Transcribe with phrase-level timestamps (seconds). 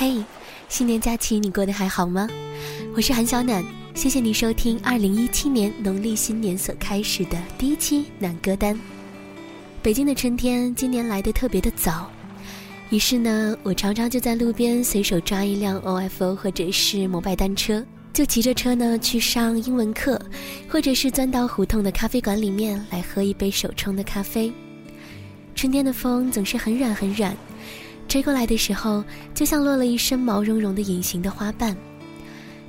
[0.00, 0.22] 嘿，
[0.68, 2.28] 新年假期你过得还好吗？
[2.94, 3.64] 我是韩小暖，
[3.96, 8.78] 谢谢你收听二零一七年农历新年所开始的第一期暖歌单。
[9.82, 12.08] 北京的春天今年来的特别的早，
[12.90, 20.16] 于是呢，我常常就在路边随手抓一辆 OFO 或者是摩拜单车，就骑着车呢去上英文课，
[20.68, 24.52] 或者是钻到胡同的咖啡馆里面来喝一杯手冲的咖啡。
[25.56, 27.36] 春天的风总是很软很软。
[28.08, 29.04] 吹过来的时候，
[29.34, 31.76] 就像落了一身毛茸茸的隐形的花瓣。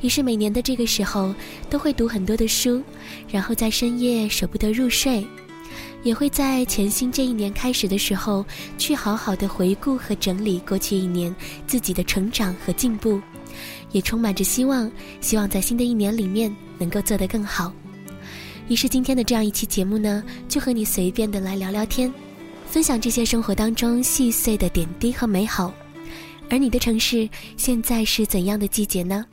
[0.02, 1.34] 于是每年的这个时候，
[1.70, 2.84] 都会读很多的书，
[3.30, 5.26] 然后在深夜舍不得入睡，
[6.04, 8.46] 也会在全新这一年开始的时候，
[8.78, 11.34] 去好好的回顾和整理过去一年
[11.66, 13.22] 自己的成长和进步，
[13.92, 17.74] 也充满着希望，希望在新的一年里面能够做得更好。
[18.70, 22.14] 于是今天的这样一期节目呢，就和你随便的来聊聊天。
[22.70, 25.74] 分享这些生活当中细碎的点滴和美好，
[26.52, 29.26] 而你的城市现在是怎样的季节呢？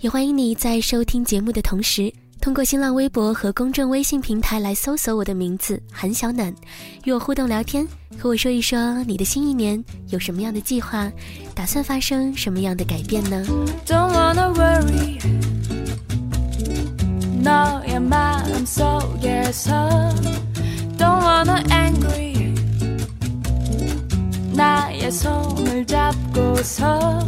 [0.00, 6.54] 也欢迎你在收听节目的同时，通过新浪微博和公众微信平台来搜索我的名字韩小暖，
[7.02, 7.84] 与我互动聊天，
[8.16, 11.10] 和我说一说你的新一年有什么样的计划，
[11.56, 13.44] 打算发生什么样的改变呢
[13.86, 15.18] ？Don't wanna worry.
[17.42, 20.14] Now i'm so yes i
[20.96, 22.27] don't wanna angry？
[24.57, 27.19] 내 손을 잡고서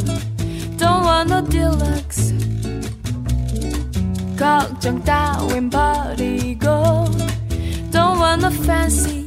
[0.78, 2.36] Don't want no deluxe
[4.38, 6.66] 걱정 따윈 버리고
[7.92, 9.26] Don't want no fancy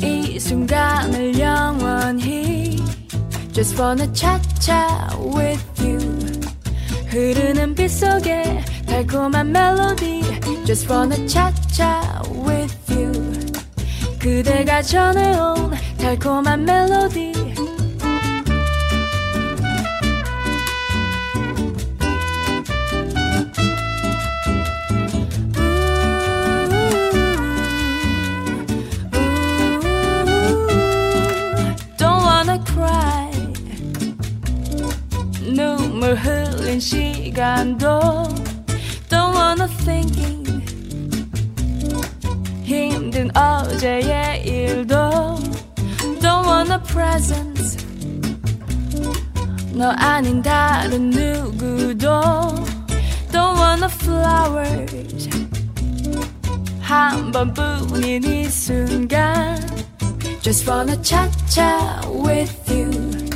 [0.00, 2.76] 이 순간을 영원히
[3.52, 5.98] Just wanna cha-cha with you
[7.08, 10.22] 흐르는 빛 속에 달콤한 멜로디
[10.64, 12.79] Just wanna cha-cha with you
[14.21, 17.31] 그대가 전해온 달콤한 멜로디
[36.15, 37.87] 흘린 시간도
[39.09, 40.20] Don't wanna thinking
[43.34, 44.94] 어제의 일도
[46.20, 47.76] Don't want a present
[49.72, 52.08] 너 아닌 다른 누구도
[53.30, 55.28] Don't want a flowers
[56.80, 59.60] 한 번뿐인 이 순간
[60.40, 63.28] Just wanna cha-cha with you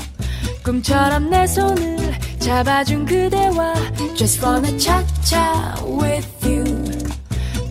[0.64, 3.74] 꿈처럼 내 손을 잡아준 그대와
[4.16, 6.33] Just wanna cha-cha with you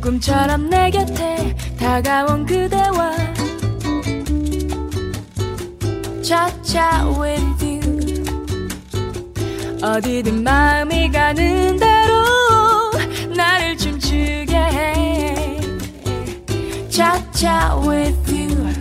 [0.05, 3.11] 꿈처럼 내 곁에 다가온 그대와
[6.23, 8.23] cha-cha with you.
[9.83, 12.23] 어디든 마음이 가는 대로
[13.35, 15.61] 나를 춤추게 해.
[16.91, 18.75] cha-cha with you.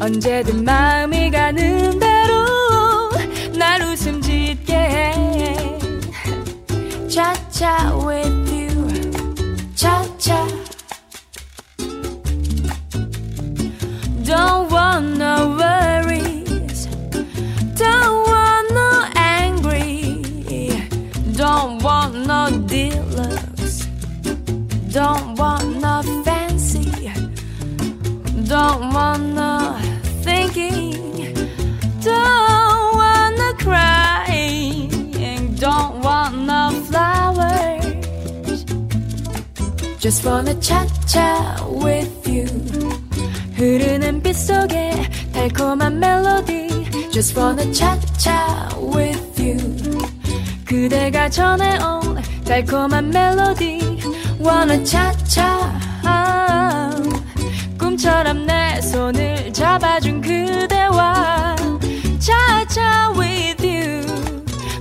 [0.00, 3.10] 언제든 마음이 가는 대로
[3.58, 5.78] 날 웃음 짓게 해.
[7.08, 8.37] cha-cha with
[40.00, 40.88] Just wanna chat
[41.66, 42.46] with you.
[43.54, 44.92] 흐르는 빛 속에
[45.32, 47.98] 달콤한 멜로디 Just wanna chat
[48.78, 49.58] with you
[50.64, 53.98] 그대가 전해온 달콤한 멜로디
[54.40, 55.18] Wanna chat
[57.76, 61.56] 꿈처럼 내 손을 잡아준 그대와
[62.20, 62.80] chat
[63.18, 64.06] with you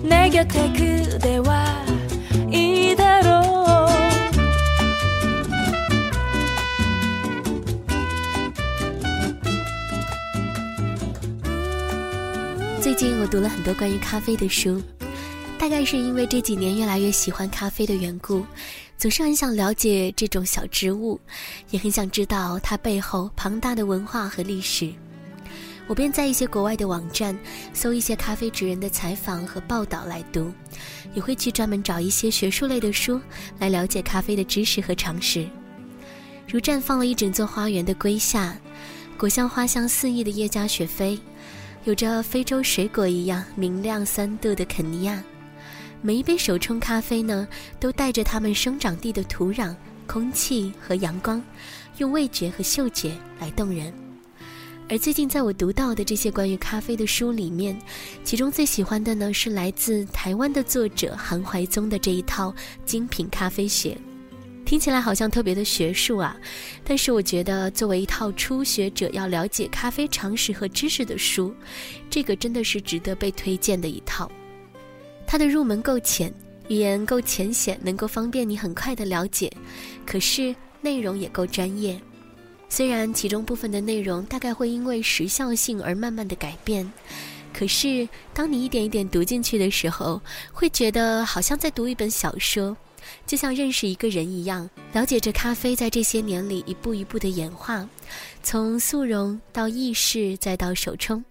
[0.03, 1.86] 내 곁에 그대와
[12.97, 14.81] 最近我读了很多关于咖啡的书，
[15.59, 18.43] 大概是因为这几年越来越喜欢咖啡的缘故，
[18.97, 21.19] 总是很想了解这种小植物，
[21.69, 24.91] 也很想知道它背后庞大的文化和历史。
[25.85, 27.37] 我便在一些国外的网站
[27.71, 30.51] 搜一些咖啡职人的采访和报道来读，
[31.13, 33.21] 也会去专门找一些学术类的书
[33.59, 35.47] 来了解咖啡的知识和常识。
[36.47, 38.57] 如绽放了一整座花园的瑰夏，
[39.19, 41.15] 果香花香四溢的叶加雪菲。
[41.87, 45.23] 有着非洲水果一样明亮酸度的肯尼亚。
[46.01, 47.47] 每一杯手冲咖啡呢，
[47.79, 49.73] 都带着它们生长地的土壤、
[50.05, 51.41] 空气和阳光，
[51.99, 53.93] 用味觉和嗅觉来动人。
[54.89, 57.79] 而最近在我读到的这些关于咖啡的书里面，
[58.21, 63.97] 其中最喜欢的呢是来自台湾的作者韩怀宗的这一套精品咖啡学。
[64.67, 66.35] 听起来好像特别的学术啊，
[66.83, 71.55] 但是我觉得作为一套初学者要了解咖啡常识和知识的书，
[72.09, 74.29] 这个真的是值得被推荐的一套。
[75.25, 76.33] 它的入门够浅，
[76.67, 79.49] 语言够浅显，能够方便你很快的了解，
[80.05, 81.97] 可是内容也够专业。
[82.67, 86.91] 虽然其中部分的内容大概会因为时效性而慢慢的改变，
[87.53, 90.21] 可是当你一点一点读进去的时候，
[90.51, 92.75] 会觉得好像在读一本小说。
[93.27, 97.87] 就像认识一个人一样，了解着咖啡在这些年里一步一步的演化，
[98.41, 101.23] 从速溶到意式再到手冲，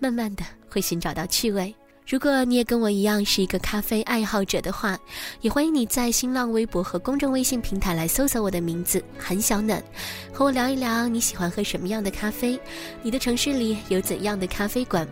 [0.00, 1.72] 慢慢的会寻找到趣味。
[2.06, 4.98] 如果你也跟我一样是一个咖啡爱好者的话，
[5.40, 9.82] 也欢迎你在新浪微博和公众微信平台来搜索我的名字韩小暖，
[10.30, 12.60] 和我聊一聊你喜欢喝什么样的咖啡，
[13.02, 15.08] 你的城市里有怎样的咖啡馆。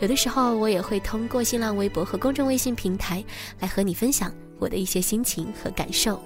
[0.00, 3.24] 有的时候我也会通过新浪微博和公众微信平台
[3.58, 4.30] 来和你分享。
[4.58, 6.20] 我的一些心情和感受。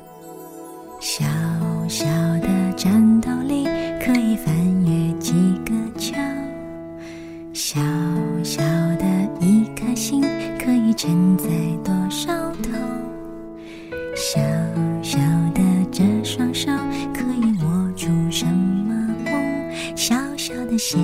[1.00, 1.25] 小
[1.88, 2.05] 小
[2.41, 3.65] 的战斗力
[4.05, 4.55] 可以翻
[4.85, 5.32] 越几
[5.65, 6.21] 个桥，
[7.53, 7.81] 小
[8.43, 8.62] 小
[8.97, 9.06] 的
[9.41, 10.21] 一颗心
[10.59, 11.47] 可以承载
[11.82, 12.31] 多少
[12.62, 12.71] 头，
[14.15, 14.41] 小
[15.03, 15.19] 小
[15.55, 16.71] 的这双手
[17.15, 18.94] 可以握住什么
[19.25, 20.99] 梦，小小的鞋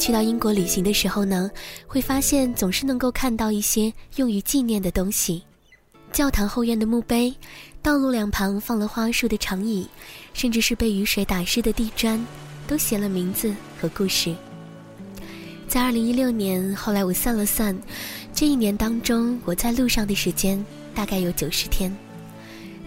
[0.00, 1.50] 去到英国旅行的时候呢，
[1.86, 5.42] 会发现总是能够看到一些用于纪念的东西：
[6.10, 7.32] 教堂后院的墓碑，
[7.82, 9.86] 道路两旁放了花束的长椅，
[10.32, 12.18] 甚至是被雨水打湿的地砖，
[12.66, 14.34] 都写了名字和故事。
[15.68, 17.78] 在二零一六年，后来我算了算，
[18.32, 20.64] 这一年当中我在路上的时间
[20.94, 21.94] 大概有九十天，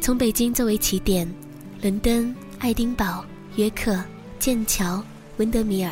[0.02, 1.32] 从北京作为起点，
[1.80, 3.24] 伦敦、爱丁堡、
[3.56, 4.04] 约克、
[4.40, 5.02] 剑桥、
[5.38, 5.92] 温德米尔。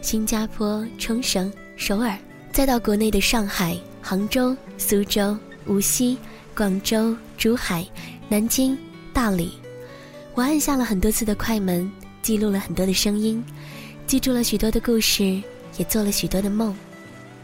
[0.00, 2.18] 新加坡、冲绳、首尔、
[2.52, 5.36] 再到国内的上海、杭州、苏州、
[5.66, 6.18] 无锡、
[6.56, 7.86] 广州、珠海、
[8.28, 8.76] 南京、
[9.12, 9.52] 大理，
[10.34, 11.88] 我按下了很多次的快门，
[12.20, 13.42] 记录了很多的声音，
[14.08, 15.40] 记住了许多的故事，
[15.78, 16.76] 也做了许多的梦。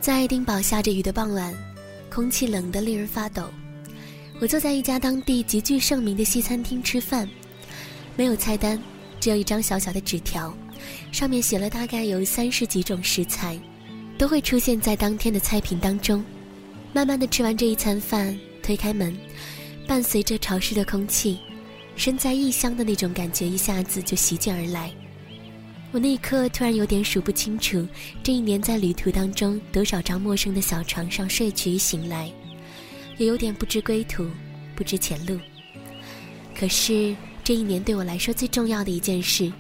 [0.00, 1.54] 在爱丁堡下着雨的傍晚，
[2.11, 3.45] 空气冷得令人发抖。
[4.40, 7.28] 我坐在一家当地极具盛名的西餐厅吃饭，
[8.16, 8.83] 没有菜单，
[9.21, 10.52] 只有一张小小的纸条，
[11.11, 13.59] 上面写了大概有三十几种食材，
[14.16, 16.25] 都会出现在当天的菜品当中。
[16.92, 19.16] 慢慢的吃完这一餐饭，推开门，
[19.87, 21.38] 伴随着潮湿的空气，
[21.97, 24.90] 身在异乡的那种感觉一下子就席卷而来。
[25.90, 27.87] 我那一刻突然有点数不清楚，
[28.23, 32.30] 这一年在旅途当中多少张陌生的小床上睡去醒来。
[33.16, 34.28] 也有点不知归途，
[34.76, 35.38] 不知前路。
[36.54, 39.50] 可是这一年对我来说最重要的一件事，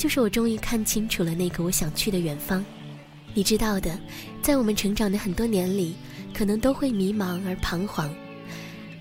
[0.00, 2.64] 就是我终于看清楚了那个我想去的远方。
[3.34, 4.00] 你知道的，
[4.40, 5.94] 在我们成长的很多年里，
[6.32, 8.10] 可能都会迷茫而彷徨。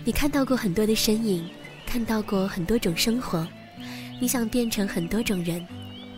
[0.04, 1.50] 你看到过很多的身影，
[1.86, 3.48] 看到过很多种生活，
[4.20, 5.66] 你想变成很多种人，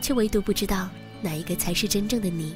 [0.02, 0.90] 却唯独不知道
[1.22, 2.56] 哪一个才是真正的你。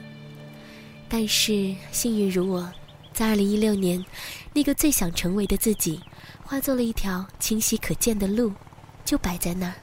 [1.08, 2.68] 但是幸运如我。
[3.14, 4.04] 在二零一六年，
[4.52, 6.02] 那个最想成为的自己，
[6.44, 8.52] 化作了一条清晰可见的路，
[9.06, 9.76] 就摆在那儿。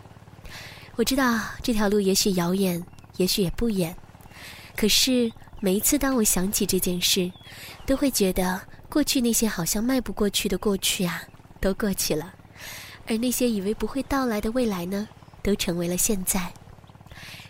[0.96, 2.84] 我知道这条路也许遥远，
[3.16, 3.96] 也许也不远，
[4.76, 7.32] 可是每一次当我想起这件事，
[7.86, 11.22] 都会觉得过去那些好像迈不过去的过去啊，
[11.60, 12.34] 都过去了，
[13.06, 15.08] 而那些以为不会到来的未来呢，
[15.42, 16.52] 都成为了现在。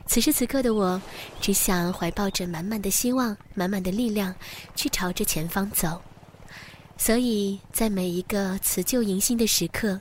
[0.07, 1.01] 此时此刻的我，
[1.41, 4.33] 只想怀抱着满满的希望、满满的力量，
[4.77, 6.01] 去朝着前方走。
[6.97, 10.01] 所以在每一个辞旧迎新的时刻，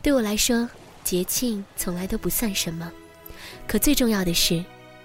[0.00, 0.68] 对我来说，
[1.08, 2.92] 节庆从来都不算什么。
[3.66, 4.62] 可最重要的是，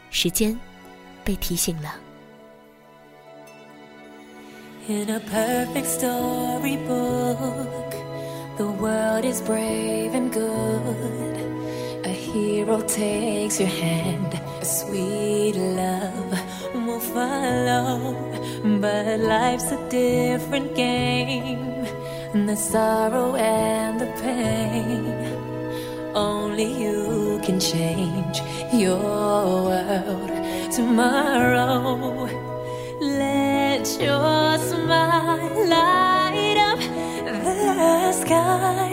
[0.10, 0.60] 时间
[1.24, 1.96] 被提醒了。
[4.90, 7.38] In a perfect storybook,
[8.58, 11.38] the world is brave and good.
[12.04, 16.38] A hero takes your hand, a sweet love
[16.86, 18.14] will follow.
[18.62, 21.88] But life's a different game,
[22.34, 25.43] and the sorrow and the pain.
[26.16, 28.40] Only you can change
[28.72, 30.32] your world
[30.72, 32.30] tomorrow.
[33.02, 36.80] Let your smile light up
[37.26, 38.93] the sky.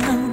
[0.00, 0.27] time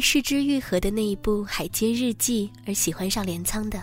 [0.00, 3.78] 为失之愈合的那一部《海街日记》而喜欢上镰仓的，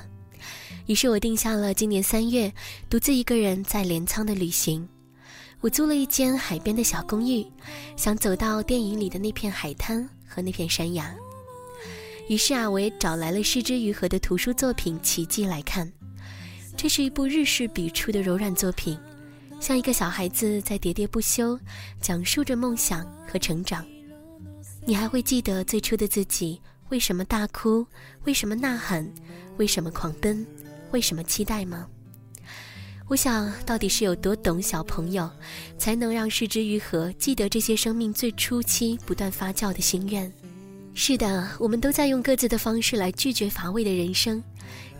[0.87, 2.51] 于是我定下了今年三月
[2.89, 4.89] 独自一个人在镰仓的旅行。
[5.61, 7.45] 我租了一间海边的小公寓，
[7.95, 11.15] 想走到电影里的那片海滩和那片山崖。
[12.27, 15.87] 于是啊，我也找来了失之愈合的图书作品《奇迹》来看。
[16.75, 18.97] 这是一部日式笔触的柔软作品，
[19.59, 21.59] 像一个小孩子在喋喋不休
[22.01, 23.85] 讲述着梦想和成长。
[24.87, 27.85] 你还会记得最初的自己为什么大哭？
[28.23, 29.05] 为什么呐喊？
[29.57, 30.47] 为什么狂奔？
[30.91, 31.85] 为什么期待吗？
[33.09, 35.29] 我想到底是有多懂小朋友，
[35.77, 40.31] 才能让失之愈合记得这些生命最初期不断发酵的心愿？
[40.93, 44.41] 是的，我们都在用各自的方式来拒绝乏味的人生，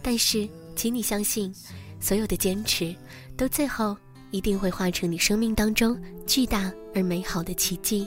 [0.02, 1.56] 但是，请你相信，
[2.02, 2.94] 所有的坚持，
[3.38, 3.96] 都最后
[4.32, 8.06] 一定会化成你生命当中巨大而美好的奇迹。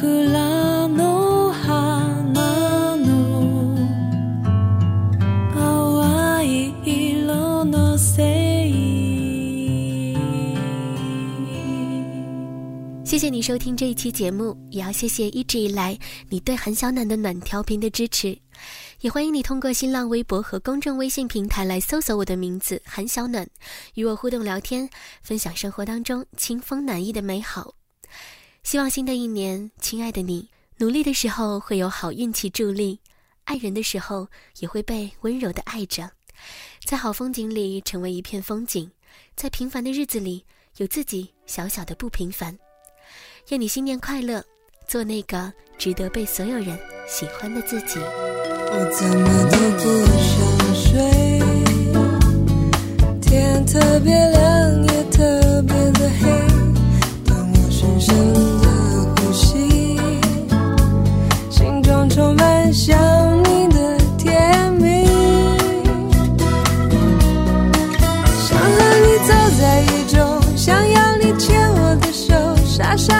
[0.00, 0.06] 谢
[13.18, 15.98] 谢你收听这一期节目，也要谢谢一直以来
[16.30, 18.38] 你对韩小暖的暖调频的支持，
[19.00, 23.46] 也欢迎你通过新浪微博和公众微信平台来搜索我的名字韩小暖，
[23.94, 24.88] 与我互动聊天，
[25.22, 27.74] 分享生活当中清风暖意的美好。
[28.62, 33.00] 希望新的一年，亲爱的你，努力的时候会有好运气助力，
[33.44, 36.10] 爱人的时候也会被温柔的爱着，
[36.84, 38.90] 在好风景里成为一片风景，
[39.34, 40.44] 在平凡的日子里
[40.76, 42.56] 有自己小小的不平凡。
[43.48, 44.44] 愿你新年快乐，
[44.86, 47.98] 做那个值得被所有人喜欢的自己。
[47.98, 49.82] 我怎么都不
[50.22, 50.92] 想睡，
[53.20, 56.28] 天特别亮，也特别的黑。
[57.24, 58.39] 当我深深
[72.96, 73.19] 手，